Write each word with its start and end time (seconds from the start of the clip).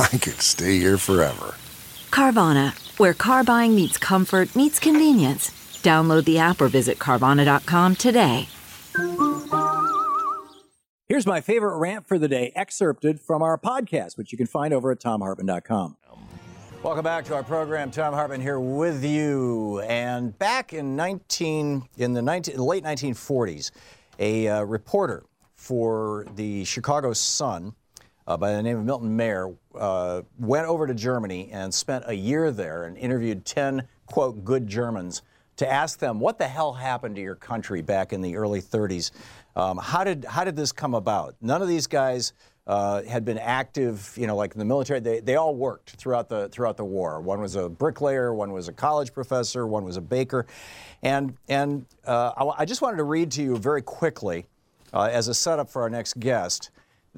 I 0.12 0.16
could 0.16 0.40
stay 0.40 0.78
here 0.78 0.96
forever. 0.96 1.54
Carvana, 2.10 2.72
where 2.98 3.12
car 3.12 3.44
buying 3.44 3.74
meets 3.74 3.98
comfort, 3.98 4.56
meets 4.56 4.78
convenience. 4.78 5.50
Download 5.82 6.24
the 6.24 6.38
app 6.38 6.62
or 6.62 6.68
visit 6.68 6.98
Carvana.com 6.98 7.96
today. 7.96 8.48
Here's 11.06 11.26
my 11.26 11.42
favorite 11.42 11.76
rant 11.76 12.06
for 12.08 12.18
the 12.18 12.28
day, 12.28 12.50
excerpted 12.56 13.20
from 13.20 13.42
our 13.42 13.58
podcast, 13.58 14.16
which 14.16 14.32
you 14.32 14.38
can 14.38 14.46
find 14.46 14.72
over 14.72 14.90
at 14.90 15.00
thomhartmann.com. 15.00 15.96
Welcome 16.82 17.04
back 17.04 17.26
to 17.26 17.34
our 17.34 17.42
program. 17.42 17.90
Thom 17.90 18.14
Hartmann 18.14 18.40
here 18.40 18.58
with 18.58 19.04
you. 19.04 19.80
And 19.80 20.38
back 20.38 20.72
in 20.72 20.96
19 20.96 21.82
in 21.98 22.12
the 22.14 22.22
19, 22.22 22.56
late 22.56 22.84
1940s, 22.84 23.70
a 24.18 24.48
uh, 24.48 24.62
reporter 24.62 25.24
for 25.56 26.26
the 26.36 26.64
Chicago 26.64 27.12
Sun 27.12 27.74
uh, 28.30 28.36
by 28.36 28.52
the 28.52 28.62
name 28.62 28.78
of 28.78 28.84
Milton 28.84 29.16
Mayer 29.16 29.52
uh, 29.74 30.22
went 30.38 30.64
over 30.64 30.86
to 30.86 30.94
Germany 30.94 31.50
and 31.50 31.74
spent 31.74 32.04
a 32.06 32.14
year 32.14 32.52
there 32.52 32.84
and 32.84 32.96
interviewed 32.96 33.44
10 33.44 33.82
quote 34.06 34.44
good 34.44 34.68
Germans 34.68 35.22
to 35.56 35.68
ask 35.68 35.98
them 35.98 36.20
what 36.20 36.38
the 36.38 36.46
hell 36.46 36.72
happened 36.72 37.16
to 37.16 37.20
your 37.20 37.34
country 37.34 37.82
back 37.82 38.12
in 38.12 38.20
the 38.20 38.36
early 38.36 38.62
30s. 38.62 39.10
Um, 39.56 39.78
how 39.78 40.04
did 40.04 40.24
how 40.24 40.44
did 40.44 40.54
this 40.54 40.70
come 40.70 40.94
about? 40.94 41.34
None 41.40 41.60
of 41.60 41.66
these 41.66 41.88
guys 41.88 42.32
uh, 42.68 43.02
had 43.02 43.24
been 43.24 43.36
active, 43.36 44.14
you 44.16 44.28
know, 44.28 44.36
like 44.36 44.52
in 44.52 44.60
the 44.60 44.64
military. 44.64 45.00
They, 45.00 45.18
they 45.18 45.34
all 45.34 45.56
worked 45.56 45.90
throughout 45.90 46.28
the 46.28 46.48
throughout 46.50 46.76
the 46.76 46.84
war. 46.84 47.20
One 47.20 47.40
was 47.40 47.56
a 47.56 47.68
bricklayer, 47.68 48.32
one 48.32 48.52
was 48.52 48.68
a 48.68 48.72
college 48.72 49.12
professor, 49.12 49.66
one 49.66 49.84
was 49.84 49.96
a 49.96 50.00
baker, 50.00 50.46
and 51.02 51.34
and 51.48 51.84
uh, 52.06 52.30
I, 52.36 52.62
I, 52.62 52.64
just 52.64 52.80
wanted 52.80 52.98
to 52.98 53.04
read 53.04 53.32
to 53.32 53.42
you 53.42 53.56
very 53.56 53.82
quickly 53.82 54.46
uh, 54.94 55.10
as 55.10 55.26
a 55.26 55.34
setup 55.34 55.68
for 55.68 55.82
our 55.82 55.90
next 55.90 56.20
guest. 56.20 56.70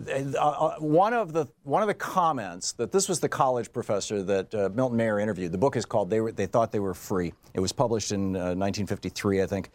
Uh, 0.08 0.32
uh, 0.38 0.76
one 0.78 1.12
of 1.12 1.34
the 1.34 1.46
one 1.64 1.82
of 1.82 1.86
the 1.86 1.94
comments 1.94 2.72
that 2.72 2.90
this 2.92 3.10
was 3.10 3.20
the 3.20 3.28
college 3.28 3.70
professor 3.72 4.22
that 4.22 4.54
uh, 4.54 4.70
Milton 4.74 4.96
Mayer 4.96 5.18
interviewed. 5.18 5.52
The 5.52 5.58
book 5.58 5.76
is 5.76 5.84
called 5.84 6.08
"They 6.08 6.20
Were 6.20 6.32
They 6.32 6.46
Thought 6.46 6.72
They 6.72 6.80
Were 6.80 6.94
Free." 6.94 7.34
It 7.52 7.60
was 7.60 7.72
published 7.72 8.10
in 8.10 8.32
1953, 8.32 9.42
I 9.42 9.46
think. 9.46 9.70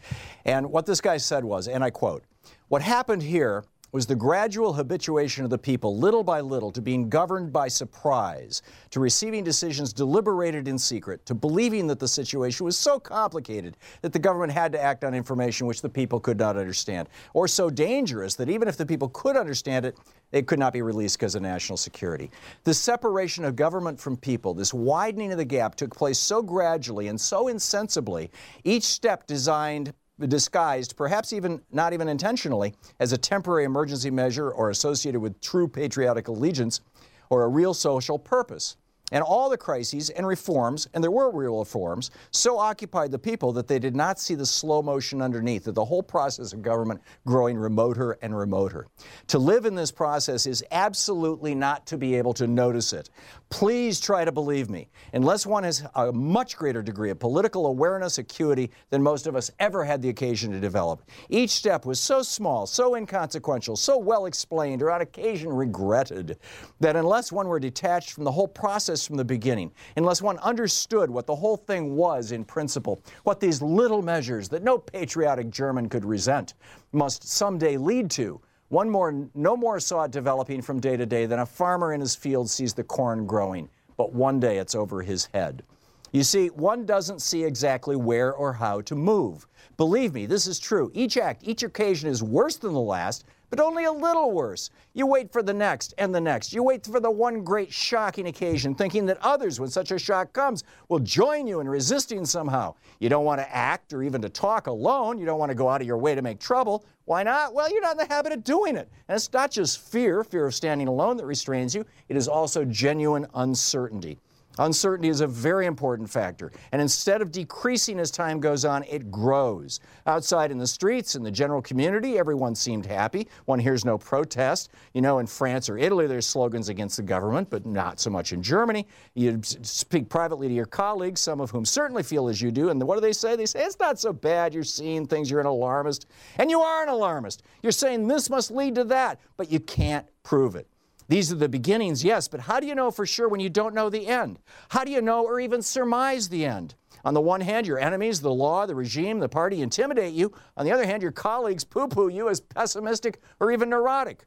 And 0.45 0.71
what 0.71 0.87
this 0.87 1.01
guy 1.01 1.17
said 1.17 1.45
was, 1.45 1.67
and 1.67 1.83
I 1.83 1.91
quote. 1.91 2.23
What 2.69 2.81
happened 2.81 3.21
here 3.21 3.63
was 3.91 4.05
the 4.05 4.15
gradual 4.15 4.73
habituation 4.73 5.43
of 5.43 5.49
the 5.49 5.57
people, 5.57 5.97
little 5.97 6.23
by 6.23 6.41
little, 6.41 6.71
to 6.71 6.81
being 6.81 7.09
governed 7.09 7.53
by 7.53 7.67
surprise, 7.67 8.61
to 8.89 8.99
receiving 8.99 9.43
decisions 9.43 9.93
deliberated 9.93 10.67
in 10.67 10.77
secret, 10.77 11.25
to 11.25 11.33
believing 11.33 11.87
that 11.87 11.99
the 11.99 12.07
situation 12.07 12.65
was 12.65 12.77
so 12.77 12.99
complicated 12.99 13.77
that 14.01 14.11
the 14.11 14.19
government 14.19 14.51
had 14.51 14.71
to 14.71 14.81
act 14.81 15.03
on 15.03 15.13
information 15.13 15.67
which 15.67 15.81
the 15.81 15.89
people 15.89 16.19
could 16.19 16.37
not 16.37 16.57
understand, 16.57 17.07
or 17.33 17.47
so 17.47 17.69
dangerous 17.69 18.35
that 18.35 18.49
even 18.49 18.67
if 18.67 18.77
the 18.77 18.85
people 18.85 19.09
could 19.09 19.37
understand 19.37 19.85
it, 19.85 19.97
it 20.31 20.47
could 20.47 20.59
not 20.59 20.73
be 20.73 20.81
released 20.81 21.17
because 21.17 21.35
of 21.35 21.41
national 21.41 21.77
security. 21.77 22.29
The 22.65 22.73
separation 22.73 23.45
of 23.45 23.55
government 23.55 23.99
from 23.99 24.17
people, 24.17 24.53
this 24.53 24.73
widening 24.73 25.31
of 25.31 25.37
the 25.37 25.45
gap, 25.45 25.75
took 25.75 25.95
place 25.95 26.19
so 26.19 26.41
gradually 26.41 27.07
and 27.07 27.19
so 27.19 27.47
insensibly, 27.47 28.29
each 28.65 28.83
step 28.83 29.25
designed 29.27 29.93
disguised, 30.25 30.95
perhaps 30.95 31.31
even 31.33 31.61
not 31.71 31.93
even 31.93 32.07
intentionally, 32.07 32.73
as 32.99 33.13
a 33.13 33.17
temporary 33.17 33.65
emergency 33.65 34.09
measure 34.09 34.49
or 34.49 34.71
associated 34.71 35.19
with 35.19 35.39
true 35.41 35.67
patriotic 35.67 36.27
allegiance 36.27 36.81
or 37.29 37.43
a 37.43 37.47
real 37.47 37.73
social 37.73 38.17
purpose. 38.17 38.77
And 39.13 39.23
all 39.23 39.49
the 39.49 39.57
crises 39.57 40.09
and 40.09 40.27
reforms, 40.27 40.89
and 40.93 41.01
there 41.01 41.11
were 41.11 41.31
real 41.31 41.59
reforms, 41.59 42.11
so 42.31 42.57
occupied 42.57 43.09
the 43.09 43.19
people 43.19 43.53
that 43.53 43.65
they 43.65 43.79
did 43.79 43.95
not 43.95 44.19
see 44.19 44.35
the 44.35 44.45
slow 44.45 44.81
motion 44.81 45.21
underneath, 45.21 45.65
of 45.67 45.75
the 45.75 45.85
whole 45.85 46.03
process 46.03 46.51
of 46.51 46.61
government 46.61 47.01
growing 47.25 47.55
remoter 47.55 48.17
and 48.21 48.37
remoter. 48.37 48.87
To 49.27 49.39
live 49.39 49.65
in 49.65 49.75
this 49.75 49.91
process 49.91 50.45
is 50.45 50.61
absolutely 50.71 51.55
not 51.55 51.85
to 51.87 51.97
be 51.97 52.15
able 52.15 52.33
to 52.33 52.47
notice 52.47 52.91
it. 52.91 53.09
Please 53.49 54.01
try 54.01 54.25
to 54.25 54.31
believe 54.33 54.69
me. 54.69 54.89
Unless 55.13 55.45
one 55.45 55.63
has 55.63 55.87
a 55.95 56.11
much 56.11 56.57
greater 56.57 56.81
degree 56.81 57.09
of 57.09 57.17
political 57.17 57.67
awareness, 57.67 58.17
acuity 58.17 58.71
than 58.89 59.01
most 59.01 59.25
of 59.25 59.37
us 59.37 59.49
ever 59.59 59.85
had 59.85 60.01
the 60.01 60.09
occasion 60.09 60.51
to 60.51 60.59
develop. 60.59 61.01
Each 61.29 61.51
step 61.51 61.85
was 61.85 62.01
so 62.01 62.21
small, 62.21 62.67
so 62.67 62.95
inconsequential, 62.95 63.77
so 63.77 63.97
well 63.97 64.25
explained, 64.25 64.81
or 64.81 64.91
on 64.91 64.99
occasion 64.99 65.53
regretted, 65.53 66.39
that 66.81 66.97
unless 66.97 67.31
one 67.31 67.47
were 67.47 67.59
detached 67.59 68.11
from 68.11 68.25
the 68.25 68.31
whole 68.31 68.49
process 68.49 68.96
from 69.05 69.17
the 69.17 69.25
beginning, 69.25 69.71
unless 69.97 70.21
one 70.21 70.37
understood 70.39 71.09
what 71.09 71.27
the 71.27 71.35
whole 71.35 71.57
thing 71.57 71.95
was 71.95 72.31
in 72.31 72.43
principle, 72.43 73.01
what 73.23 73.39
these 73.39 73.61
little 73.61 74.01
measures 74.01 74.49
that 74.49 74.63
no 74.63 74.77
patriotic 74.77 75.49
German 75.49 75.89
could 75.89 76.05
resent 76.05 76.53
must 76.91 77.27
someday 77.27 77.77
lead 77.77 78.09
to, 78.11 78.39
one 78.69 78.89
more, 78.89 79.29
no 79.33 79.55
more 79.55 79.79
saw 79.79 80.03
it 80.03 80.11
developing 80.11 80.61
from 80.61 80.79
day 80.79 80.97
to 80.97 81.05
day 81.05 81.25
than 81.25 81.39
a 81.39 81.45
farmer 81.45 81.93
in 81.93 82.01
his 82.01 82.15
field 82.15 82.49
sees 82.49 82.73
the 82.73 82.83
corn 82.83 83.25
growing, 83.25 83.69
but 83.95 84.13
one 84.13 84.39
day 84.39 84.57
it's 84.57 84.75
over 84.75 85.01
his 85.01 85.25
head. 85.33 85.63
You 86.11 86.23
see, 86.23 86.47
one 86.47 86.85
doesn't 86.85 87.21
see 87.21 87.43
exactly 87.43 87.95
where 87.95 88.33
or 88.33 88.53
how 88.53 88.81
to 88.81 88.95
move. 88.95 89.47
Believe 89.77 90.13
me, 90.13 90.25
this 90.25 90.47
is 90.47 90.59
true. 90.59 90.91
Each 90.93 91.17
act, 91.17 91.43
each 91.45 91.63
occasion 91.63 92.09
is 92.09 92.23
worse 92.23 92.57
than 92.57 92.73
the 92.73 92.79
last 92.79 93.25
but 93.49 93.59
only 93.59 93.85
a 93.85 93.91
little 93.91 94.31
worse. 94.31 94.69
You 94.93 95.05
wait 95.05 95.31
for 95.31 95.41
the 95.41 95.53
next 95.53 95.93
and 95.97 96.13
the 96.13 96.21
next. 96.21 96.53
You 96.53 96.63
wait 96.63 96.85
for 96.85 96.99
the 96.99 97.11
one 97.11 97.43
great 97.43 97.71
shocking 97.71 98.27
occasion, 98.27 98.75
thinking 98.75 99.05
that 99.05 99.17
others, 99.21 99.59
when 99.59 99.69
such 99.69 99.91
a 99.91 99.99
shock 99.99 100.33
comes, 100.33 100.63
will 100.89 100.99
join 100.99 101.47
you 101.47 101.59
in 101.59 101.69
resisting 101.69 102.25
somehow. 102.25 102.75
You 102.99 103.09
don't 103.09 103.25
want 103.25 103.39
to 103.39 103.55
act 103.55 103.93
or 103.93 104.03
even 104.03 104.21
to 104.21 104.29
talk 104.29 104.67
alone. 104.67 105.17
You 105.17 105.25
don't 105.25 105.39
want 105.39 105.49
to 105.49 105.55
go 105.55 105.69
out 105.69 105.81
of 105.81 105.87
your 105.87 105.97
way 105.97 106.15
to 106.15 106.21
make 106.21 106.39
trouble. 106.39 106.85
Why 107.05 107.23
not? 107.23 107.53
Well, 107.53 107.71
you're 107.71 107.81
not 107.81 107.93
in 107.93 108.07
the 108.07 108.13
habit 108.13 108.33
of 108.33 108.43
doing 108.43 108.75
it. 108.75 108.89
And 109.07 109.15
it's 109.15 109.31
not 109.31 109.51
just 109.51 109.79
fear, 109.79 110.23
fear 110.23 110.45
of 110.45 110.55
standing 110.55 110.87
alone, 110.87 111.17
that 111.17 111.25
restrains 111.25 111.73
you, 111.73 111.85
it 112.09 112.17
is 112.17 112.27
also 112.27 112.65
genuine 112.65 113.27
uncertainty. 113.35 114.19
Uncertainty 114.59 115.09
is 115.09 115.21
a 115.21 115.27
very 115.27 115.65
important 115.65 116.09
factor. 116.09 116.51
And 116.71 116.81
instead 116.81 117.21
of 117.21 117.31
decreasing 117.31 117.99
as 117.99 118.11
time 118.11 118.39
goes 118.39 118.65
on, 118.65 118.83
it 118.83 119.11
grows. 119.11 119.79
Outside 120.05 120.51
in 120.51 120.57
the 120.57 120.67
streets, 120.67 121.15
in 121.15 121.23
the 121.23 121.31
general 121.31 121.61
community, 121.61 122.17
everyone 122.17 122.55
seemed 122.55 122.85
happy. 122.85 123.27
One 123.45 123.59
hears 123.59 123.85
no 123.85 123.97
protest. 123.97 124.69
You 124.93 125.01
know, 125.01 125.19
in 125.19 125.27
France 125.27 125.69
or 125.69 125.77
Italy, 125.77 126.07
there's 126.07 126.27
slogans 126.27 126.69
against 126.69 126.97
the 126.97 127.03
government, 127.03 127.49
but 127.49 127.65
not 127.65 127.99
so 127.99 128.09
much 128.09 128.33
in 128.33 128.41
Germany. 128.41 128.87
You 129.13 129.39
speak 129.43 130.09
privately 130.09 130.47
to 130.47 130.53
your 130.53 130.65
colleagues, 130.65 131.21
some 131.21 131.41
of 131.41 131.51
whom 131.51 131.65
certainly 131.65 132.03
feel 132.03 132.27
as 132.27 132.41
you 132.41 132.51
do. 132.51 132.69
And 132.69 132.81
what 132.83 132.95
do 132.95 133.01
they 133.01 133.13
say? 133.13 133.35
They 133.35 133.45
say, 133.45 133.63
it's 133.63 133.79
not 133.79 133.99
so 133.99 134.13
bad. 134.13 134.53
You're 134.53 134.63
seeing 134.63 135.05
things. 135.05 135.29
You're 135.29 135.39
an 135.39 135.45
alarmist. 135.45 136.07
And 136.37 136.49
you 136.49 136.61
are 136.61 136.83
an 136.83 136.89
alarmist. 136.89 137.43
You're 137.61 137.71
saying 137.71 138.07
this 138.07 138.29
must 138.29 138.51
lead 138.51 138.75
to 138.75 138.83
that, 138.85 139.19
but 139.35 139.51
you 139.51 139.59
can't 139.59 140.05
prove 140.23 140.55
it. 140.55 140.67
These 141.07 141.31
are 141.31 141.35
the 141.35 141.47
beginnings, 141.47 142.03
yes, 142.03 142.27
but 142.27 142.41
how 142.41 142.59
do 142.59 142.67
you 142.67 142.75
know 142.75 142.91
for 142.91 143.05
sure 143.05 143.29
when 143.29 143.39
you 143.39 143.49
don't 143.49 143.73
know 143.73 143.89
the 143.89 144.07
end? 144.07 144.39
How 144.69 144.83
do 144.83 144.91
you 144.91 145.01
know 145.01 145.25
or 145.25 145.39
even 145.39 145.61
surmise 145.61 146.27
the 146.29 146.45
end? 146.45 146.75
On 147.05 147.13
the 147.13 147.21
one 147.21 147.41
hand, 147.41 147.65
your 147.65 147.79
enemies, 147.79 148.19
the 148.19 148.33
law, 148.33 148.65
the 148.65 148.75
regime, 148.75 149.19
the 149.19 149.29
party 149.29 149.61
intimidate 149.61 150.13
you. 150.13 150.33
On 150.57 150.65
the 150.65 150.71
other 150.71 150.85
hand, 150.85 151.01
your 151.01 151.11
colleagues 151.11 151.63
poo 151.63 151.87
poo 151.87 152.09
you 152.09 152.27
as 152.27 152.41
pessimistic 152.41 153.21
or 153.39 153.51
even 153.51 153.69
neurotic. 153.69 154.25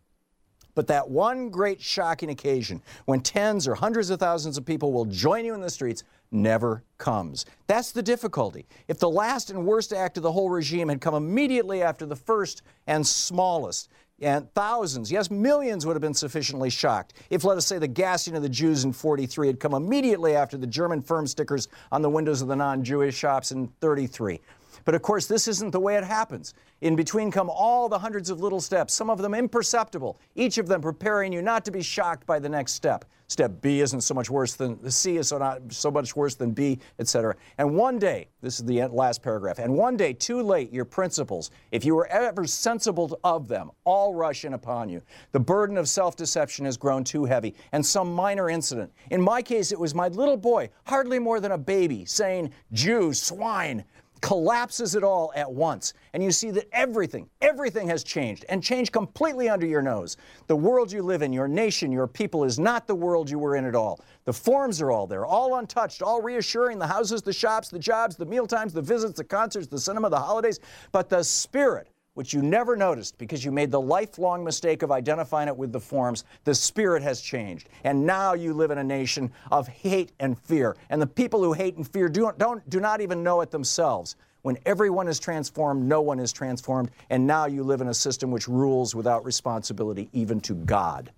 But 0.75 0.87
that 0.87 1.11
one 1.11 1.51
great 1.51 1.81
shocking 1.83 2.31
occasion 2.31 2.81
when 3.05 3.21
tens 3.21 3.69
or 3.69 3.75
hundreds 3.75 4.09
of 4.09 4.21
thousands 4.21 4.57
of 4.57 4.65
people 4.65 4.93
will 4.93 5.05
join 5.05 5.45
you 5.45 5.53
in 5.53 5.61
the 5.61 5.69
streets 5.69 6.05
never 6.31 6.85
comes. 6.97 7.45
That's 7.67 7.93
the 7.93 8.03
difficulty. 8.03 8.67
If 8.89 8.99
the 8.99 9.11
last 9.11 9.51
and 9.51 9.67
worst 9.67 9.93
act 9.93 10.17
of 10.17 10.23
the 10.23 10.33
whole 10.33 10.49
regime 10.49 10.89
had 10.89 11.01
come 11.01 11.15
immediately 11.15 11.83
after 11.83 12.07
the 12.07 12.17
first 12.17 12.63
and 12.87 13.07
smallest, 13.07 13.91
and 14.21 14.53
thousands, 14.55 15.11
yes, 15.11 15.31
millions 15.31 15.87
would 15.87 15.95
have 15.95 16.03
been 16.03 16.15
sufficiently 16.15 16.69
shocked 16.69 17.15
if, 17.31 17.45
let 17.45 17.57
us 17.57 17.67
say, 17.67 17.79
the 17.79 17.89
gassing 17.89 18.37
of 18.37 18.43
the 18.43 18.49
Jews 18.49 18.85
in 18.85 18.93
43 18.93 19.47
had 19.47 19.61
come 19.61 19.75
immediately 19.75 20.35
after 20.37 20.57
the 20.57 20.67
German 20.67 21.01
firm 21.01 21.27
stickers 21.27 21.69
on 21.91 22.03
the 22.03 22.11
windows 22.11 22.43
of 22.43 22.49
the 22.49 22.57
non 22.57 22.85
Jewish 22.85 23.17
shops 23.17 23.53
in 23.53 23.69
33. 23.81 24.41
But 24.85 24.95
of 24.95 25.03
course, 25.03 25.27
this 25.27 25.49
isn't 25.49 25.71
the 25.71 25.81
way 25.81 25.97
it 25.97 26.05
happens. 26.05 26.55
In 26.81 26.97
between 26.97 27.31
come 27.31 27.51
all 27.51 27.89
the 27.89 27.99
hundreds 27.99 28.31
of 28.31 28.41
little 28.41 28.61
steps, 28.61 28.95
some 28.95 29.11
of 29.11 29.19
them 29.19 29.35
imperceptible, 29.35 30.19
each 30.35 30.59
of 30.59 30.69
them 30.69 30.81
preparing 30.81 31.33
you 31.33 31.43
not 31.43 31.65
to 31.65 31.71
be 31.71 31.83
shocked 31.83 32.27
by 32.27 32.39
the 32.39 32.49
next 32.49 32.73
step. 32.73 33.05
Step 33.31 33.61
B 33.61 33.81
isn't 33.81 34.01
so 34.01 34.13
much 34.13 34.29
worse 34.29 34.55
than 34.55 34.77
the 34.83 34.91
C 34.91 35.17
is 35.17 35.29
so 35.29 35.39
not 35.39 35.61
so 35.69 35.89
much 35.89 36.17
worse 36.17 36.35
than 36.35 36.51
B, 36.51 36.81
etc. 36.99 37.37
And 37.59 37.77
one 37.77 37.97
day, 37.97 38.27
this 38.43 38.59
is 38.59 38.67
the 38.67 38.83
last 38.89 39.23
paragraph, 39.23 39.61
and 39.61 39.73
one 39.73 39.97
day, 39.97 40.13
too 40.13 40.43
late, 40.43 40.73
your 40.73 40.85
principles, 40.85 41.53
if 41.71 41.85
you 41.85 41.95
were 41.95 42.09
ever 42.09 42.45
sensible 42.45 43.17
of 43.23 43.47
them, 43.47 43.71
all 43.85 44.17
rush 44.17 44.45
in 44.45 44.55
upon 44.55 44.89
you. 44.89 45.01
The 45.31 45.39
burden 45.39 45.79
of 45.79 45.89
self-deception 45.89 46.65
has 46.65 46.77
grown 46.77 47.05
too 47.05 47.25
heavy, 47.25 47.55
and 47.71 47.87
some 47.87 48.13
minor 48.13 48.51
incident. 48.51 48.93
In 49.13 49.23
my 49.23 49.43
case, 49.43 49.71
it 49.71 49.79
was 49.79 49.95
my 49.95 50.09
little 50.09 50.37
boy, 50.37 50.69
hardly 50.85 51.21
more 51.21 51.39
than 51.39 51.53
a 51.53 51.59
baby, 51.59 52.05
saying, 52.07 52.51
Jews, 52.73 53.23
swine, 53.23 53.85
collapses 54.21 54.95
it 54.95 55.03
all 55.03 55.33
at 55.35 55.51
once. 55.51 55.93
And 56.13 56.23
you 56.23 56.31
see 56.31 56.51
that 56.53 56.69
everything, 56.73 57.29
everything 57.41 57.89
has 57.89 58.05
changed 58.05 58.45
and 58.49 58.63
changed 58.63 58.93
completely 58.93 59.49
under 59.49 59.67
your 59.67 59.83
nose. 59.83 60.17
The 60.47 60.57
world 60.57 60.93
you 60.93 61.03
live 61.03 61.23
in, 61.23 61.33
your 61.33 61.49
nation, 61.49 61.93
your 61.93 62.07
people 62.07 62.45
is 62.45 62.59
not 62.59 62.87
the 62.87 62.95
world 62.95 63.31
you 63.31 63.39
were 63.39 63.57
in 63.57 63.65
at 63.65 63.75
all. 63.75 64.01
The 64.25 64.33
forms 64.33 64.81
are 64.81 64.91
all 64.91 65.07
there, 65.07 65.25
all 65.25 65.57
untouched, 65.57 66.03
all 66.03 66.21
reassuring 66.21 66.79
the 66.79 66.87
houses, 66.87 67.23
the 67.23 67.33
shops, 67.33 67.69
the 67.69 67.79
jobs, 67.79 68.17
the 68.17 68.27
meal 68.27 68.47
times, 68.47 68.73
the 68.73 68.83
visits, 68.83 69.15
the 69.15 69.25
concerts, 69.25 69.67
the 69.67 69.79
cinema, 69.79 70.11
the 70.11 70.19
holidays. 70.19 70.61
But 70.93 71.09
the 71.09 71.23
spirit, 71.23 71.89
which 72.21 72.35
you 72.35 72.43
never 72.43 72.77
noticed 72.77 73.17
because 73.17 73.43
you 73.43 73.51
made 73.51 73.71
the 73.71 73.81
lifelong 73.81 74.45
mistake 74.45 74.83
of 74.83 74.93
identifying 74.93 75.49
it 75.49 75.57
with 75.57 75.73
the 75.73 75.81
forms, 75.81 76.25
the 76.45 76.55
spirit 76.55 77.03
has 77.03 77.23
changed. 77.23 77.71
And 77.83 78.05
now 78.05 78.35
you 78.35 78.53
live 78.53 78.71
in 78.71 78.77
a 78.77 78.85
nation 78.85 79.33
of 79.51 79.67
hate 79.67 80.13
and 80.21 80.39
fear. 80.39 80.77
And 80.91 81.01
the 81.01 81.07
people 81.07 81.43
who 81.43 81.55
hate 81.55 81.77
and 81.77 81.91
fear 81.91 82.11
do, 82.11 82.31
don't, 82.37 82.69
do 82.69 82.79
not 82.79 83.01
even 83.01 83.23
know 83.23 83.41
it 83.41 83.51
themselves. 83.51 84.17
When 84.43 84.59
everyone 84.67 85.09
is 85.09 85.19
transformed, 85.19 85.89
no 85.89 86.03
one 86.03 86.21
is 86.21 86.31
transformed. 86.31 86.91
And 87.09 87.27
now 87.27 87.47
you 87.47 87.63
live 87.63 87.81
in 87.81 87.89
a 87.89 87.95
system 87.95 88.31
which 88.31 88.47
rules 88.47 88.95
without 88.95 89.25
responsibility 89.25 90.11
even 90.13 90.43
to 90.43 90.53
God. 90.53 91.13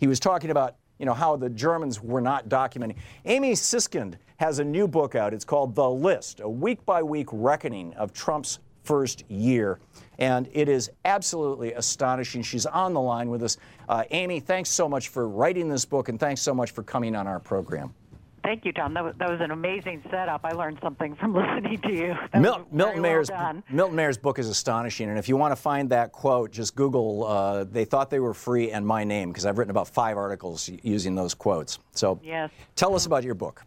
He 0.00 0.08
was 0.08 0.18
talking 0.18 0.50
about 0.50 0.74
you 0.98 1.06
know, 1.06 1.14
how 1.14 1.36
the 1.36 1.48
Germans 1.48 2.02
were 2.02 2.20
not 2.20 2.48
documenting. 2.48 2.96
Amy 3.24 3.52
Siskind 3.52 4.16
has 4.38 4.58
a 4.58 4.64
new 4.64 4.88
book 4.88 5.14
out. 5.14 5.32
It's 5.32 5.44
called 5.44 5.76
The 5.76 5.88
List, 5.88 6.40
a 6.40 6.48
week 6.48 6.84
by 6.84 7.04
week 7.04 7.28
reckoning 7.30 7.94
of 7.94 8.12
Trump's 8.12 8.58
first 8.82 9.24
year. 9.30 9.78
And 10.18 10.48
it 10.52 10.68
is 10.68 10.90
absolutely 11.04 11.72
astonishing. 11.72 12.42
She's 12.42 12.66
on 12.66 12.92
the 12.92 13.00
line 13.00 13.30
with 13.30 13.42
us. 13.42 13.56
Uh, 13.88 14.04
Amy, 14.10 14.40
thanks 14.40 14.70
so 14.70 14.88
much 14.88 15.08
for 15.08 15.28
writing 15.28 15.68
this 15.68 15.84
book, 15.84 16.08
and 16.08 16.20
thanks 16.20 16.42
so 16.42 16.54
much 16.54 16.72
for 16.72 16.82
coming 16.82 17.16
on 17.16 17.26
our 17.26 17.40
program. 17.40 17.94
Thank 18.42 18.64
you, 18.64 18.72
Thom. 18.72 18.94
That 18.94 19.04
was, 19.04 19.14
that 19.18 19.30
was 19.30 19.40
an 19.40 19.50
amazing 19.50 20.02
setup. 20.10 20.40
I 20.44 20.52
learned 20.52 20.78
something 20.82 21.14
from 21.16 21.34
listening 21.34 21.78
to 21.82 21.92
you. 21.92 22.14
Mil- 22.40 22.66
Milton, 22.70 23.02
Mayer's, 23.02 23.30
well 23.30 23.62
Milton 23.70 23.96
Mayer's 23.96 24.16
book 24.16 24.38
is 24.38 24.48
astonishing. 24.48 25.08
And 25.08 25.18
if 25.18 25.28
you 25.28 25.36
want 25.36 25.52
to 25.52 25.56
find 25.56 25.90
that 25.90 26.12
quote, 26.12 26.50
just 26.50 26.74
Google, 26.74 27.26
uh, 27.26 27.64
they 27.64 27.84
thought 27.84 28.10
they 28.10 28.20
were 28.20 28.34
free 28.34 28.70
and 28.70 28.86
my 28.86 29.04
name, 29.04 29.30
because 29.30 29.44
I've 29.44 29.58
written 29.58 29.70
about 29.70 29.88
five 29.88 30.16
articles 30.16 30.70
using 30.82 31.14
those 31.14 31.34
quotes. 31.34 31.78
So 31.92 32.18
yes. 32.22 32.50
tell 32.76 32.94
us 32.94 33.06
about 33.06 33.24
your 33.24 33.34
book. 33.34 33.62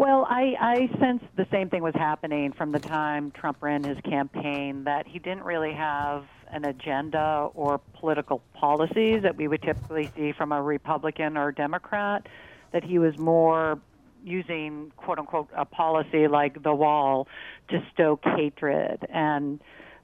Well, 0.00 0.26
I, 0.30 0.54
I 0.58 0.98
sensed 0.98 1.26
the 1.36 1.46
same 1.52 1.68
thing 1.68 1.82
was 1.82 1.92
happening 1.94 2.54
from 2.54 2.72
the 2.72 2.78
time 2.78 3.32
Trump 3.32 3.58
ran 3.60 3.84
his 3.84 3.98
campaign, 4.00 4.84
that 4.84 5.06
he 5.06 5.18
didn't 5.18 5.42
really 5.42 5.74
have 5.74 6.24
an 6.50 6.64
agenda 6.64 7.50
or 7.52 7.82
political 7.98 8.42
policies 8.54 9.20
that 9.24 9.36
we 9.36 9.46
would 9.46 9.60
typically 9.60 10.10
see 10.16 10.32
from 10.32 10.52
a 10.52 10.62
Republican 10.62 11.36
or 11.36 11.52
Democrat, 11.52 12.26
that 12.72 12.82
he 12.82 12.98
was 12.98 13.18
more 13.18 13.78
using 14.24 14.90
quote 14.96 15.18
unquote 15.18 15.50
a 15.54 15.66
policy 15.66 16.28
like 16.28 16.62
the 16.62 16.74
wall 16.74 17.28
to 17.68 17.84
stoke 17.92 18.24
hatred. 18.24 19.06
And 19.10 19.60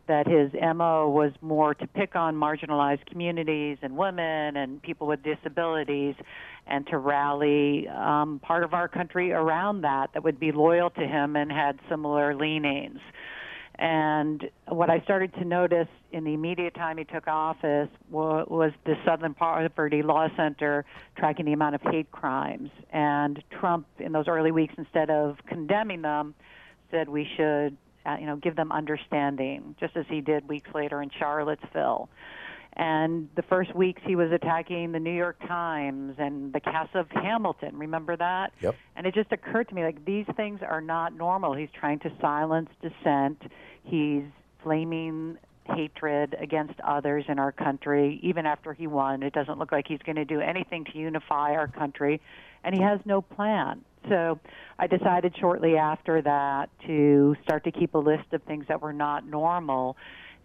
that 0.08 0.26
his 0.26 0.52
MO 0.52 1.08
was 1.08 1.32
more 1.40 1.74
to 1.74 1.86
pick 1.86 2.16
on 2.16 2.34
marginalized 2.34 3.06
communities 3.06 3.78
and 3.82 3.96
women 3.96 4.56
and 4.56 4.82
people 4.82 5.06
with 5.06 5.22
disabilities 5.22 6.14
and 6.66 6.86
to 6.88 6.98
rally 6.98 7.88
um, 7.88 8.40
part 8.42 8.64
of 8.64 8.74
our 8.74 8.88
country 8.88 9.32
around 9.32 9.82
that 9.82 10.10
that 10.14 10.24
would 10.24 10.40
be 10.40 10.52
loyal 10.52 10.90
to 10.90 11.06
him 11.06 11.36
and 11.36 11.50
had 11.50 11.78
similar 11.88 12.34
leanings. 12.34 13.00
And 13.78 14.48
what 14.68 14.88
I 14.88 15.00
started 15.00 15.34
to 15.34 15.44
notice 15.44 15.88
in 16.10 16.24
the 16.24 16.32
immediate 16.32 16.74
time 16.74 16.96
he 16.96 17.04
took 17.04 17.28
office 17.28 17.90
was 18.10 18.72
the 18.86 18.94
Southern 19.04 19.34
Poverty 19.34 20.02
Law 20.02 20.28
Center 20.34 20.86
tracking 21.18 21.44
the 21.44 21.52
amount 21.52 21.74
of 21.74 21.82
hate 21.82 22.10
crimes. 22.10 22.70
And 22.90 23.42
Trump, 23.60 23.86
in 23.98 24.12
those 24.12 24.28
early 24.28 24.50
weeks, 24.50 24.72
instead 24.78 25.10
of 25.10 25.36
condemning 25.46 26.02
them, 26.02 26.34
said 26.90 27.08
we 27.08 27.28
should, 27.36 27.76
uh, 28.06 28.16
you 28.20 28.26
know, 28.26 28.36
give 28.36 28.56
them 28.56 28.70
understanding, 28.72 29.74
just 29.80 29.96
as 29.96 30.04
he 30.08 30.20
did 30.20 30.48
weeks 30.48 30.70
later 30.74 31.02
in 31.02 31.10
Charlottesville. 31.18 32.08
And 32.74 33.30
the 33.36 33.42
first 33.42 33.74
weeks 33.74 34.02
he 34.04 34.16
was 34.16 34.30
attacking 34.32 34.92
the 34.92 35.00
New 35.00 35.14
York 35.14 35.38
Times 35.48 36.16
and 36.18 36.52
the 36.52 36.60
cast 36.60 36.94
of 36.94 37.06
Hamilton. 37.10 37.78
Remember 37.78 38.16
that? 38.16 38.52
Yep. 38.60 38.74
And 38.96 39.06
it 39.06 39.14
just 39.14 39.32
occurred 39.32 39.68
to 39.70 39.74
me 39.74 39.82
like 39.82 40.04
these 40.04 40.26
things 40.36 40.60
are 40.62 40.82
not 40.82 41.16
normal. 41.16 41.54
He's 41.54 41.70
trying 41.78 42.00
to 42.00 42.12
silence 42.20 42.68
dissent. 42.82 43.42
He's 43.82 44.24
flaming 44.62 45.38
hatred 45.66 46.36
against 46.38 46.80
others 46.80 47.24
in 47.28 47.38
our 47.38 47.52
country. 47.52 48.20
Even 48.22 48.46
after 48.46 48.72
he 48.72 48.86
won, 48.86 49.22
it 49.22 49.32
doesn't 49.32 49.58
look 49.58 49.72
like 49.72 49.86
he's 49.88 50.02
going 50.04 50.16
to 50.16 50.24
do 50.24 50.40
anything 50.40 50.84
to 50.92 50.98
unify 50.98 51.52
our 51.52 51.68
country, 51.68 52.20
and 52.64 52.74
he 52.74 52.82
has 52.82 53.00
no 53.04 53.20
plan. 53.20 53.84
So 54.08 54.38
I 54.78 54.86
decided 54.86 55.34
shortly 55.38 55.76
after 55.76 56.22
that 56.22 56.70
to 56.86 57.36
start 57.42 57.64
to 57.64 57.72
keep 57.72 57.94
a 57.94 57.98
list 57.98 58.32
of 58.32 58.42
things 58.44 58.66
that 58.68 58.80
were 58.80 58.92
not 58.92 59.26
normal 59.26 59.96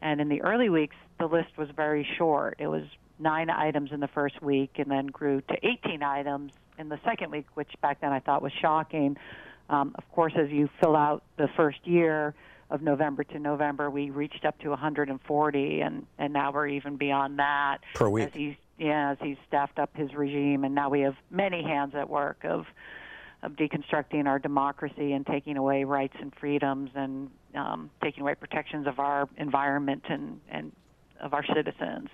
and 0.01 0.19
in 0.19 0.29
the 0.29 0.41
early 0.41 0.69
weeks, 0.69 0.95
the 1.19 1.27
list 1.27 1.57
was 1.57 1.69
very 1.75 2.07
short. 2.18 2.56
It 2.59 2.68
was 2.68 2.83
nine 3.19 3.50
items 3.50 3.91
in 3.91 4.00
the 4.00 4.07
first 4.07 4.41
week 4.41 4.71
and 4.77 4.89
then 4.89 5.07
grew 5.07 5.41
to 5.41 5.56
18 5.63 6.01
items 6.01 6.53
in 6.79 6.89
the 6.89 7.00
second 7.06 7.31
week, 7.31 7.45
which 7.53 7.71
back 7.81 8.01
then 8.01 8.12
I 8.12 8.19
thought 8.19 8.41
was 8.41 8.51
shocking. 8.59 9.18
Um, 9.69 9.94
of 9.95 10.12
course, 10.12 10.33
as 10.35 10.50
you 10.50 10.69
fill 10.81 10.95
out 10.95 11.23
the 11.38 11.47
first 11.56 11.85
year 11.85 12.33
of 12.71 12.81
November 12.81 13.23
to 13.25 13.38
November, 13.38 13.89
we 13.89 14.09
reached 14.09 14.45
up 14.45 14.57
to 14.59 14.69
140, 14.69 15.81
and, 15.81 16.07
and 16.18 16.33
now 16.33 16.51
we're 16.51 16.68
even 16.68 16.95
beyond 16.95 17.38
that. 17.38 17.79
Per 17.94 18.09
week. 18.09 18.27
As 18.27 18.33
he's, 18.33 18.56
yeah, 18.79 19.12
as 19.12 19.18
he's 19.21 19.38
staffed 19.47 19.77
up 19.77 19.95
his 19.95 20.13
regime, 20.13 20.63
and 20.63 20.73
now 20.73 20.89
we 20.89 21.01
have 21.01 21.15
many 21.29 21.62
hands 21.62 21.94
at 21.95 22.09
work 22.09 22.44
of 22.44 22.65
of 23.44 23.53
deconstructing 23.53 24.27
our 24.27 24.38
democracy 24.38 25.13
and 25.13 25.25
taking 25.25 25.57
away 25.57 25.83
rights 25.83 26.13
and 26.21 26.31
freedoms 26.39 26.91
and 26.94 27.27
um, 27.56 27.90
taking 28.04 28.21
away 28.21 28.35
protections 28.35 28.85
of 28.85 28.99
our 28.99 29.28
environment 29.35 30.04
and, 30.09 30.40
and 30.51 30.71
of 31.19 31.33
our 31.33 31.44
citizens. 31.44 32.09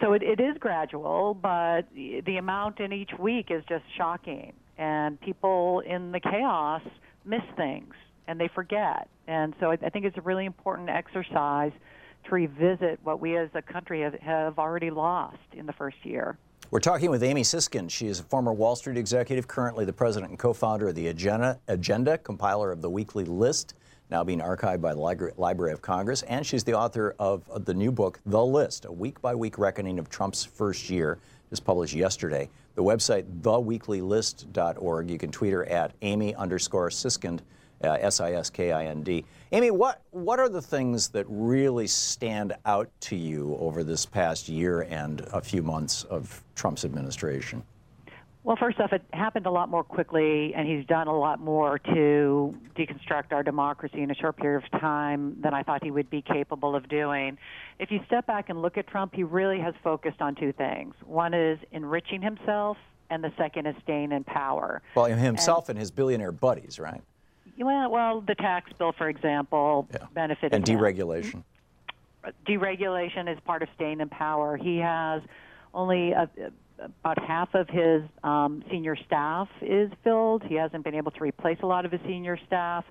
So 0.00 0.14
it, 0.14 0.22
it 0.22 0.40
is 0.40 0.56
gradual, 0.58 1.34
but 1.34 1.82
the 1.94 2.38
amount 2.38 2.80
in 2.80 2.90
each 2.94 3.10
week 3.18 3.50
is 3.50 3.64
just 3.68 3.84
shocking. 3.98 4.54
And 4.78 5.20
people 5.20 5.80
in 5.80 6.12
the 6.12 6.20
chaos 6.20 6.80
miss 7.26 7.42
things 7.56 7.92
and 8.26 8.40
they 8.40 8.48
forget. 8.54 9.08
And 9.26 9.54
so 9.60 9.70
I, 9.70 9.78
I 9.84 9.90
think 9.90 10.04
it's 10.04 10.18
a 10.18 10.22
really 10.22 10.44
important 10.44 10.88
exercise 10.88 11.72
to 12.24 12.34
revisit 12.34 12.98
what 13.02 13.20
we 13.20 13.36
as 13.36 13.48
a 13.54 13.62
country 13.62 14.02
have, 14.02 14.14
have 14.14 14.58
already 14.58 14.90
lost 14.90 15.38
in 15.52 15.66
the 15.66 15.72
first 15.72 15.98
year. 16.04 16.36
We're 16.70 16.80
talking 16.80 17.10
with 17.10 17.22
Amy 17.22 17.42
Siskind. 17.42 17.90
She 17.90 18.08
is 18.08 18.18
a 18.18 18.24
former 18.24 18.52
Wall 18.52 18.74
Street 18.74 18.96
executive, 18.96 19.46
currently 19.46 19.84
the 19.84 19.92
president 19.92 20.30
and 20.30 20.38
co 20.38 20.52
founder 20.52 20.88
of 20.88 20.96
the 20.96 21.08
Agenda, 21.08 21.60
Agenda, 21.68 22.18
compiler 22.18 22.72
of 22.72 22.82
the 22.82 22.90
weekly 22.90 23.24
list, 23.24 23.74
now 24.10 24.24
being 24.24 24.40
archived 24.40 24.80
by 24.80 24.92
the 24.92 25.32
Library 25.36 25.72
of 25.72 25.80
Congress. 25.80 26.22
And 26.22 26.44
she's 26.44 26.64
the 26.64 26.74
author 26.74 27.14
of 27.20 27.64
the 27.64 27.74
new 27.74 27.92
book, 27.92 28.18
The 28.26 28.44
List, 28.44 28.84
a 28.84 28.92
week 28.92 29.20
by 29.22 29.34
week 29.34 29.58
reckoning 29.58 30.00
of 30.00 30.08
Trump's 30.08 30.44
first 30.44 30.90
year, 30.90 31.18
just 31.50 31.64
published 31.64 31.94
yesterday. 31.94 32.50
The 32.74 32.82
website, 32.82 33.24
theweeklylist.org. 33.42 35.10
You 35.10 35.18
can 35.18 35.30
tweet 35.30 35.52
her 35.52 35.64
at 35.66 35.92
Amy 36.02 36.34
underscore 36.34 36.90
Siskind 36.90 37.40
uh, 37.84 37.98
S-I-S-K-I-N-D. 38.00 39.24
Amy, 39.52 39.70
what 39.70 40.02
what 40.10 40.40
are 40.40 40.48
the 40.48 40.62
things 40.62 41.08
that 41.08 41.24
really 41.28 41.86
stand 41.86 42.54
out 42.64 42.90
to 43.00 43.16
you 43.16 43.56
over 43.60 43.84
this 43.84 44.06
past 44.06 44.48
year 44.48 44.82
and 44.82 45.20
a 45.32 45.40
few 45.40 45.62
months 45.62 46.04
of 46.04 46.42
Trump's 46.54 46.84
administration? 46.84 47.62
Well, 48.46 48.54
first 48.54 48.78
off, 48.78 48.92
it 48.92 49.02
happened 49.12 49.46
a 49.46 49.50
lot 49.50 49.68
more 49.68 49.82
quickly, 49.82 50.54
and 50.54 50.68
he's 50.68 50.86
done 50.86 51.08
a 51.08 51.18
lot 51.18 51.40
more 51.40 51.80
to 51.80 52.54
deconstruct 52.76 53.32
our 53.32 53.42
democracy 53.42 54.02
in 54.02 54.10
a 54.12 54.14
short 54.14 54.36
period 54.36 54.62
of 54.62 54.80
time 54.80 55.36
than 55.42 55.52
I 55.52 55.64
thought 55.64 55.82
he 55.82 55.90
would 55.90 56.08
be 56.10 56.22
capable 56.22 56.76
of 56.76 56.88
doing. 56.88 57.38
If 57.80 57.90
you 57.90 57.98
step 58.06 58.24
back 58.28 58.48
and 58.48 58.62
look 58.62 58.78
at 58.78 58.86
Trump, 58.86 59.16
he 59.16 59.24
really 59.24 59.58
has 59.58 59.74
focused 59.82 60.22
on 60.22 60.36
two 60.36 60.52
things. 60.52 60.94
One 61.04 61.34
is 61.34 61.58
enriching 61.72 62.22
himself, 62.22 62.76
and 63.10 63.24
the 63.24 63.32
second 63.36 63.66
is 63.66 63.74
staying 63.82 64.12
in 64.12 64.22
power. 64.22 64.80
Well, 64.94 65.06
himself 65.06 65.68
and, 65.68 65.70
and 65.70 65.80
his 65.80 65.90
billionaire 65.90 66.30
buddies, 66.30 66.78
right? 66.78 67.02
Well, 67.58 67.90
well, 67.90 68.20
the 68.20 68.34
tax 68.34 68.72
bill, 68.78 68.92
for 68.92 69.08
example, 69.08 69.88
yeah. 69.92 70.06
benefited 70.12 70.54
and 70.54 70.64
deregulation. 70.64 71.42
deregulation 72.46 73.32
is 73.32 73.38
part 73.44 73.62
of 73.62 73.68
staying 73.74 74.00
in 74.00 74.08
power. 74.08 74.56
He 74.56 74.78
has 74.78 75.22
only 75.72 76.12
a, 76.12 76.28
about 76.78 77.22
half 77.22 77.54
of 77.54 77.68
his 77.68 78.02
um, 78.22 78.62
senior 78.70 78.96
staff 78.96 79.48
is 79.62 79.90
filled. 80.04 80.42
He 80.42 80.54
hasn't 80.54 80.84
been 80.84 80.94
able 80.94 81.10
to 81.12 81.20
replace 81.20 81.58
a 81.62 81.66
lot 81.66 81.84
of 81.84 81.92
his 81.92 82.00
senior 82.06 82.38
staff. 82.46 82.84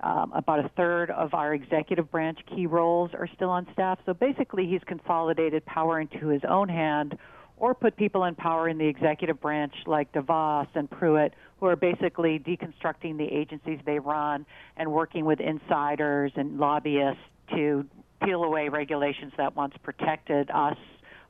Um, 0.00 0.32
about 0.34 0.62
a 0.62 0.68
third 0.70 1.10
of 1.10 1.32
our 1.32 1.54
executive 1.54 2.10
branch 2.10 2.38
key 2.54 2.66
roles 2.66 3.12
are 3.14 3.28
still 3.34 3.48
on 3.48 3.66
staff. 3.72 3.98
So 4.04 4.12
basically, 4.12 4.66
he's 4.66 4.82
consolidated 4.84 5.64
power 5.64 6.00
into 6.00 6.28
his 6.28 6.42
own 6.46 6.68
hand 6.68 7.16
or 7.64 7.74
put 7.74 7.96
people 7.96 8.24
in 8.24 8.34
power 8.34 8.68
in 8.68 8.76
the 8.76 8.86
executive 8.86 9.40
branch 9.40 9.72
like 9.86 10.12
DeVos 10.12 10.68
and 10.74 10.90
Pruitt, 10.90 11.32
who 11.58 11.64
are 11.64 11.76
basically 11.76 12.38
deconstructing 12.38 13.16
the 13.16 13.24
agencies 13.24 13.78
they 13.86 13.98
run 13.98 14.44
and 14.76 14.92
working 14.92 15.24
with 15.24 15.40
insiders 15.40 16.30
and 16.36 16.58
lobbyists 16.58 17.22
to 17.48 17.86
peel 18.22 18.44
away 18.44 18.68
regulations 18.68 19.32
that 19.38 19.56
once 19.56 19.72
protected 19.82 20.50
us, 20.50 20.76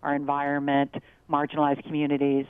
our 0.03 0.17
environment, 0.17 0.93
marginalized 1.31 1.85
communities. 1.85 2.47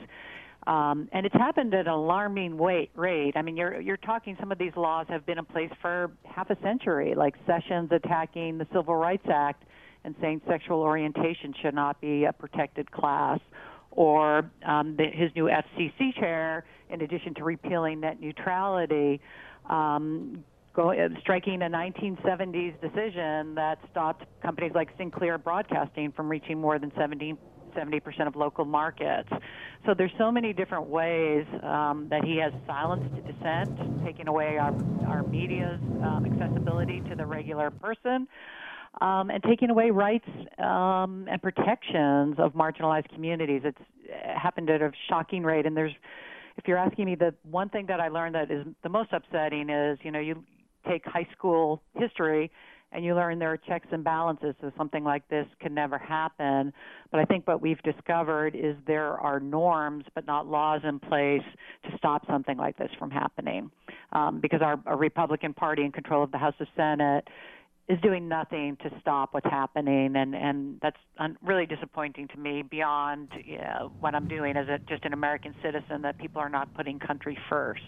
Um, 0.65 1.07
and 1.11 1.27
it's 1.27 1.35
happened 1.35 1.75
at 1.75 1.81
an 1.81 1.93
alarming 1.93 2.57
rate. 2.57 3.33
I 3.35 3.43
mean, 3.43 3.55
you're 3.55 3.79
you're 3.79 3.97
talking. 3.97 4.35
Some 4.39 4.51
of 4.51 4.57
these 4.57 4.75
laws 4.75 5.05
have 5.09 5.27
been 5.27 5.37
in 5.37 5.45
place 5.45 5.69
for 5.79 6.09
half 6.23 6.49
a 6.49 6.59
century, 6.63 7.13
like 7.13 7.35
Sessions 7.45 7.91
attacking 7.91 8.57
the 8.57 8.65
Civil 8.73 8.95
Rights 8.95 9.27
Act 9.31 9.63
and 10.05 10.15
saying 10.21 10.39
sexual 10.47 10.81
orientation 10.81 11.53
should 11.61 11.73
not 11.73 11.99
be 11.99 12.25
a 12.25 12.31
protected 12.31 12.89
class, 12.91 13.39
or 13.95 14.49
um, 14.65 14.95
the, 14.97 15.05
his 15.11 15.31
new 15.35 15.45
FCC 15.45 16.13
chair, 16.19 16.65
in 16.89 17.01
addition 17.01 17.33
to 17.35 17.43
repealing 17.43 18.01
net 18.01 18.19
neutrality, 18.19 19.21
um, 19.69 20.43
go, 20.75 20.91
uh, 20.91 21.07
striking 21.21 21.61
a 21.61 21.69
1970s 21.69 22.79
decision 22.81 23.55
that 23.55 23.79
stopped 23.91 24.25
companies 24.41 24.73
like 24.75 24.89
Sinclair 24.97 25.37
Broadcasting 25.37 26.11
from 26.11 26.29
reaching 26.29 26.59
more 26.59 26.77
than 26.77 26.91
70 26.97 27.35
70% 27.75 28.25
of 28.25 28.37
local 28.37 28.63
markets. 28.63 29.27
So 29.85 29.93
there's 29.93 30.13
so 30.17 30.31
many 30.31 30.53
different 30.53 30.87
ways 30.87 31.45
um, 31.61 32.07
that 32.09 32.23
he 32.23 32.37
has 32.37 32.53
silenced 32.65 33.13
dissent, 33.27 34.05
taking 34.05 34.29
away 34.29 34.57
our, 34.57 34.73
our 35.05 35.23
media's 35.23 35.81
um, 36.01 36.25
accessibility 36.25 37.01
to 37.09 37.15
the 37.15 37.25
regular 37.25 37.71
person 37.71 38.29
um, 39.01 39.29
and 39.29 39.43
taking 39.43 39.69
away 39.69 39.89
rights 39.91 40.27
um, 40.59 41.27
and 41.29 41.41
protections 41.41 42.35
of 42.37 42.53
marginalized 42.53 43.09
communities. 43.13 43.61
It's 43.63 43.77
happened 44.41 44.69
at 44.69 44.81
a 44.81 44.91
shocking 45.09 45.43
rate, 45.43 45.65
and 45.65 45.75
there's. 45.75 45.93
If 46.57 46.69
you're 46.69 46.77
asking 46.77 47.05
me, 47.05 47.15
the 47.15 47.33
one 47.43 47.67
thing 47.67 47.85
that 47.87 47.99
I 47.99 48.07
learned 48.07 48.35
that 48.35 48.49
is 48.49 48.65
the 48.81 48.87
most 48.87 49.11
upsetting 49.11 49.69
is, 49.69 49.99
you 50.03 50.09
know, 50.09 50.21
you 50.21 50.41
take 50.87 51.03
high 51.05 51.27
school 51.37 51.81
history 51.95 52.49
and 52.91 53.03
you 53.03 53.13
learn 53.13 53.39
there 53.39 53.51
are 53.51 53.57
checks 53.57 53.87
and 53.91 54.03
balances, 54.03 54.55
so 54.61 54.71
something 54.77 55.03
like 55.03 55.27
this 55.27 55.45
can 55.59 55.73
never 55.73 55.97
happen. 55.97 56.71
But 57.11 57.19
I 57.19 57.25
think 57.25 57.45
what 57.45 57.61
we've 57.61 57.81
discovered 57.81 58.55
is 58.55 58.77
there 58.87 59.19
are 59.19 59.39
norms, 59.39 60.05
but 60.15 60.25
not 60.25 60.47
laws 60.47 60.81
in 60.87 60.99
place 60.99 61.41
to 61.83 61.97
stop 61.97 62.25
something 62.25 62.57
like 62.57 62.77
this 62.77 62.89
from 62.97 63.11
happening. 63.11 63.69
Um, 64.13 64.39
because 64.39 64.61
our, 64.61 64.79
our 64.85 64.97
Republican 64.97 65.53
Party 65.53 65.83
in 65.83 65.91
control 65.91 66.23
of 66.23 66.31
the 66.31 66.37
House 66.37 66.53
of 66.61 66.67
Senate 66.77 67.27
is 67.87 67.99
doing 68.01 68.27
nothing 68.27 68.77
to 68.77 68.91
stop 68.99 69.33
what's 69.33 69.45
happening, 69.45 70.15
and 70.15 70.35
and 70.35 70.79
that's 70.81 70.97
un- 71.19 71.37
really 71.43 71.65
disappointing 71.65 72.27
to 72.29 72.37
me. 72.37 72.63
Beyond 72.63 73.29
what 73.99 74.15
I'm 74.15 74.27
doing 74.27 74.57
as 74.57 74.67
a, 74.67 74.79
just 74.79 75.05
an 75.05 75.13
American 75.13 75.53
citizen, 75.61 76.01
that 76.01 76.17
people 76.17 76.41
are 76.41 76.49
not 76.49 76.73
putting 76.73 76.99
country 76.99 77.37
first. 77.49 77.83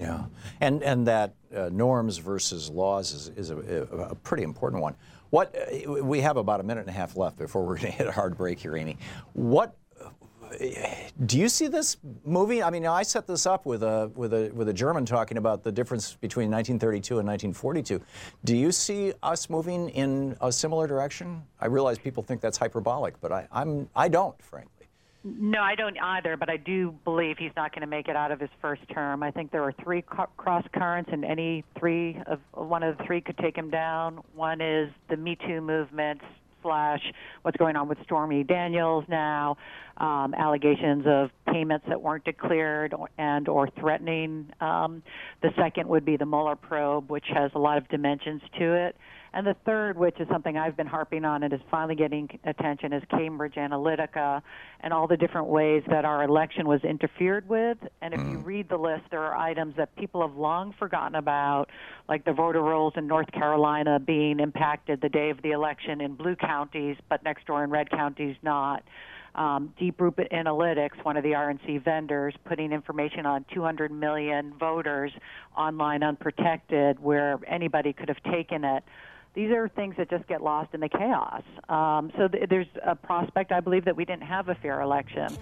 Yeah, 0.00 0.24
and 0.60 0.82
and 0.82 1.06
that 1.06 1.34
uh, 1.54 1.68
norms 1.70 2.18
versus 2.18 2.70
laws 2.70 3.12
is, 3.12 3.28
is 3.36 3.50
a, 3.50 3.56
a, 4.10 4.14
pretty 4.14 4.42
important 4.42 4.82
one. 4.82 4.96
What 5.30 5.54
uh, 5.54 6.02
we 6.02 6.20
have 6.20 6.36
about 6.36 6.60
a 6.60 6.62
minute 6.62 6.80
and 6.80 6.90
a 6.90 6.92
half 6.92 7.16
left 7.16 7.38
before 7.38 7.64
we're 7.64 7.76
going 7.76 7.92
to 7.92 7.98
hit 7.98 8.06
a 8.06 8.12
hard 8.12 8.36
break 8.36 8.58
here, 8.58 8.76
Amy. 8.76 8.96
What 9.34 9.76
do 11.26 11.38
you 11.38 11.48
see 11.48 11.66
this 11.66 11.96
movie? 12.24 12.62
I 12.62 12.70
mean, 12.70 12.86
I 12.86 13.02
set 13.02 13.26
this 13.26 13.46
up 13.46 13.66
with 13.66 13.82
a 13.82 14.10
with 14.14 14.32
a 14.32 14.50
with 14.54 14.68
a 14.68 14.72
German 14.72 15.04
talking 15.04 15.38
about 15.38 15.62
the 15.62 15.72
difference 15.72 16.14
between 16.14 16.50
1932 16.50 17.18
and 17.18 17.28
1942. 17.28 18.00
Do 18.44 18.56
you 18.56 18.72
see 18.72 19.12
us 19.22 19.48
moving 19.48 19.88
in 19.90 20.36
a 20.40 20.50
similar 20.52 20.86
direction? 20.86 21.42
I 21.60 21.66
realize 21.66 21.98
people 21.98 22.22
think 22.22 22.40
that's 22.40 22.58
hyperbolic, 22.58 23.20
but 23.20 23.32
I, 23.32 23.48
I'm 23.52 23.88
I 23.94 24.08
don't, 24.08 24.40
frankly. 24.42 24.70
No, 25.26 25.62
I 25.62 25.74
don't 25.74 25.98
either, 25.98 26.36
but 26.36 26.50
I 26.50 26.58
do 26.58 26.94
believe 27.04 27.38
he's 27.38 27.52
not 27.56 27.72
going 27.72 27.80
to 27.80 27.86
make 27.86 28.08
it 28.08 28.16
out 28.16 28.30
of 28.30 28.38
his 28.38 28.50
first 28.60 28.82
term. 28.92 29.22
I 29.22 29.30
think 29.30 29.52
there 29.52 29.62
are 29.62 29.72
three 29.82 30.02
cross 30.02 30.64
currents, 30.74 31.08
and 31.12 31.24
any 31.24 31.64
three 31.78 32.20
of 32.26 32.40
one 32.52 32.82
of 32.82 32.98
the 32.98 33.04
three 33.04 33.22
could 33.22 33.38
take 33.38 33.56
him 33.56 33.70
down. 33.70 34.20
One 34.34 34.60
is 34.60 34.90
the 35.08 35.16
Me 35.16 35.38
Too 35.46 35.62
movement 35.62 36.20
slash 36.64 37.00
what's 37.42 37.56
going 37.56 37.76
on 37.76 37.88
with 37.88 37.98
Stormy 38.02 38.42
Daniels 38.42 39.04
now, 39.08 39.56
um, 39.98 40.34
allegations 40.34 41.04
of 41.06 41.30
payments 41.46 41.84
that 41.88 42.02
weren't 42.02 42.24
declared 42.24 42.92
and 43.18 43.48
or 43.48 43.68
threatening. 43.78 44.50
Um, 44.60 45.04
the 45.42 45.50
second 45.56 45.88
would 45.88 46.04
be 46.04 46.16
the 46.16 46.26
Mueller 46.26 46.56
probe, 46.56 47.08
which 47.08 47.26
has 47.32 47.52
a 47.54 47.58
lot 47.60 47.78
of 47.78 47.86
dimensions 47.88 48.42
to 48.58 48.86
it. 48.86 48.96
And 49.34 49.44
the 49.44 49.56
third, 49.66 49.98
which 49.98 50.20
is 50.20 50.28
something 50.28 50.56
I've 50.56 50.76
been 50.76 50.86
harping 50.86 51.24
on 51.24 51.42
and 51.42 51.52
is 51.52 51.60
finally 51.68 51.96
getting 51.96 52.38
attention, 52.44 52.92
is 52.92 53.02
Cambridge 53.10 53.54
Analytica 53.54 54.40
and 54.80 54.92
all 54.92 55.08
the 55.08 55.16
different 55.16 55.48
ways 55.48 55.82
that 55.88 56.04
our 56.04 56.22
election 56.22 56.68
was 56.68 56.80
interfered 56.84 57.48
with. 57.48 57.76
And 58.00 58.14
if 58.14 58.20
you 58.20 58.38
mm. 58.38 58.44
read 58.44 58.68
the 58.68 58.76
list, 58.76 59.02
there 59.10 59.22
are 59.22 59.36
items 59.36 59.74
that 59.76 59.94
people 59.96 60.24
have 60.24 60.36
long 60.36 60.72
forgotten 60.78 61.16
about, 61.16 61.66
like 62.08 62.24
the 62.24 62.32
voter 62.32 62.62
rolls 62.62 62.92
in 62.96 63.08
North 63.08 63.30
Carolina 63.32 63.98
being 63.98 64.38
impacted 64.38 65.00
the 65.00 65.08
day 65.08 65.30
of 65.30 65.42
the 65.42 65.50
election 65.50 66.00
in 66.00 66.14
blue 66.14 66.36
counties, 66.36 66.96
but 67.08 67.24
next 67.24 67.44
door 67.46 67.64
in 67.64 67.70
red 67.70 67.90
counties 67.90 68.36
not 68.42 68.84
um, 69.34 69.74
Deep 69.78 70.00
Root 70.00 70.16
Analytics, 70.32 71.02
one 71.02 71.16
of 71.16 71.24
the 71.24 71.30
RNC 71.30 71.82
vendors, 71.84 72.34
putting 72.44 72.72
information 72.72 73.26
on 73.26 73.44
200 73.52 73.90
million 73.90 74.54
voters 74.58 75.12
online 75.56 76.02
unprotected, 76.02 77.00
where 77.00 77.40
anybody 77.46 77.92
could 77.92 78.08
have 78.08 78.22
taken 78.32 78.64
it. 78.64 78.84
These 79.34 79.50
are 79.50 79.68
things 79.68 79.96
that 79.96 80.08
just 80.08 80.26
get 80.28 80.42
lost 80.42 80.74
in 80.74 80.80
the 80.80 80.88
chaos. 80.88 81.42
Um, 81.68 82.12
so 82.16 82.28
th- 82.28 82.48
there's 82.48 82.68
a 82.84 82.94
prospect, 82.94 83.50
I 83.50 83.60
believe, 83.60 83.84
that 83.84 83.96
we 83.96 84.04
didn't 84.04 84.22
have 84.22 84.48
a 84.48 84.54
fair 84.54 84.80
election. 84.80 85.36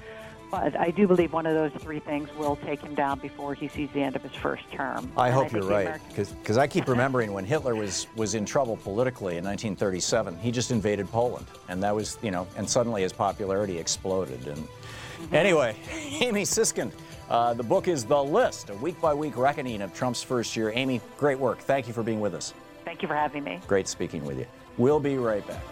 But 0.51 0.79
I 0.79 0.91
do 0.91 1.07
believe 1.07 1.33
one 1.33 1.47
of 1.47 1.55
those 1.55 1.73
three 1.83 1.99
things 1.99 2.29
will 2.37 2.57
take 2.57 2.83
him 2.83 2.95
down 2.95 3.21
before 3.21 3.55
he 3.55 3.69
sees 3.69 3.89
the 3.95 4.03
end 4.03 4.17
of 4.17 4.23
his 4.23 4.35
first 4.35 4.71
term. 4.71 5.11
I 5.17 5.29
and 5.29 5.35
hope 5.35 5.47
I 5.47 5.59
you're 5.59 5.67
right, 5.67 6.01
because 6.09 6.59
I 6.59 6.67
keep 6.67 6.89
remembering 6.89 7.33
when 7.33 7.47
Hitler 7.47 7.75
was 7.75 8.07
was 8.17 8.35
in 8.35 8.45
trouble 8.45 8.77
politically 8.77 9.39
in 9.39 9.45
1937, 9.45 10.39
he 10.39 10.51
just 10.51 10.71
invaded 10.71 11.09
Poland, 11.11 11.47
and 11.71 11.83
that 11.83 11.95
was 11.95 12.19
you 12.21 12.31
know, 12.31 12.47
and 12.59 12.69
suddenly 12.69 13.01
his 13.01 13.15
popularity 13.15 13.79
exploded. 13.79 14.47
And 14.47 14.59
mm-hmm. 14.59 15.35
anyway, 15.35 15.75
Amy 16.21 16.43
Siskind. 16.43 16.93
Uh, 17.31 17.55
the 17.55 17.63
book 17.63 17.89
is 17.89 18.05
The 18.05 18.23
List, 18.23 18.69
a 18.69 18.75
week 18.75 19.01
by 19.01 19.15
week 19.15 19.39
reckoning 19.39 19.81
of 19.81 19.95
Trump's 19.95 20.23
first 20.23 20.55
year. 20.55 20.71
Amy, 20.75 21.01
great 21.17 21.39
work. 21.39 21.61
Thank 21.61 21.89
you 21.89 21.95
for 21.95 22.03
being 22.03 22.21
with 22.21 22.35
us. 22.35 22.53
Thank 22.93 23.01
you 23.01 23.09
for 23.09 23.15
having 23.15 23.43
me. 23.43 23.59
Great 23.67 23.89
speaking 23.89 24.23
with 24.23 24.39
you. 24.39 24.45
We'll 24.77 25.01
be 25.01 25.17
right 25.17 25.47
back. 25.49 25.63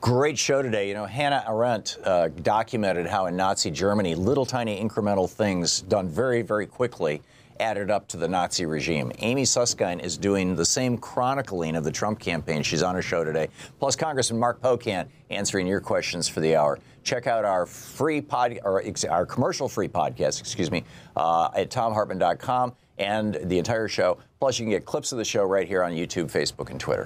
Great 0.00 0.38
show 0.38 0.62
today. 0.62 0.88
You 0.88 0.94
know, 0.94 1.04
Hannah 1.04 1.44
Arendt 1.46 1.98
uh, 2.02 2.28
documented 2.28 3.06
how 3.06 3.26
in 3.26 3.36
Nazi 3.36 3.70
Germany, 3.70 4.14
little 4.14 4.46
tiny 4.46 4.82
incremental 4.82 5.28
things 5.28 5.82
done 5.82 6.08
very, 6.08 6.40
very 6.40 6.64
quickly 6.66 7.20
added 7.60 7.90
up 7.90 8.08
to 8.08 8.16
the 8.16 8.26
Nazi 8.26 8.64
regime. 8.64 9.12
Amy 9.18 9.42
Siskind 9.42 10.02
is 10.02 10.16
doing 10.16 10.56
the 10.56 10.64
same 10.64 10.96
chronicling 10.96 11.76
of 11.76 11.84
the 11.84 11.92
Trump 11.92 12.18
campaign. 12.20 12.62
She's 12.62 12.82
on 12.82 12.94
her 12.94 13.02
show 13.02 13.22
today. 13.22 13.48
Plus, 13.78 13.96
Congressman 13.96 14.40
Mark 14.40 14.62
Pocan 14.62 15.08
answering 15.28 15.66
your 15.66 15.80
questions 15.82 16.26
for 16.26 16.40
the 16.40 16.56
hour. 16.56 16.78
Check 17.02 17.26
out 17.26 17.44
our 17.44 17.66
free 17.66 18.22
pod, 18.22 18.58
or 18.64 18.82
our 19.10 19.26
commercial-free 19.26 19.88
podcast, 19.88 20.40
excuse 20.40 20.70
me, 20.70 20.84
uh, 21.16 21.50
at 21.54 21.70
thomhartmann.com 21.70 22.72
and 22.98 23.34
the 23.44 23.58
entire 23.58 23.88
show. 23.88 24.18
Plus, 24.44 24.58
you 24.58 24.66
can 24.66 24.72
get 24.72 24.84
clips 24.84 25.10
of 25.10 25.16
the 25.16 25.24
show 25.24 25.42
right 25.42 25.66
here 25.66 25.82
on 25.82 25.92
YouTube, 25.92 26.30
Facebook, 26.30 26.70
and 26.70 26.78
Twitter. 26.78 27.02